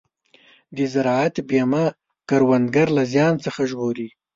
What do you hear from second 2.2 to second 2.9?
کروندګر